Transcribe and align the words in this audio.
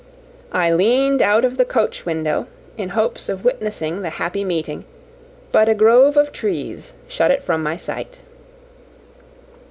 I 0.51 0.71
leaned 0.73 1.21
out 1.21 1.45
of 1.45 1.57
the 1.57 1.63
coach 1.63 2.07
window, 2.07 2.47
in 2.75 2.89
hopes 2.89 3.29
of 3.29 3.45
witnessing 3.45 4.01
the 4.01 4.09
happy 4.09 4.43
meeting, 4.43 4.85
but 5.51 5.69
a 5.69 5.75
grove 5.75 6.17
of 6.17 6.31
trees 6.31 6.93
shut 7.07 7.29
it 7.29 7.43
from 7.43 7.61
my 7.61 7.77
sight. 7.77 8.21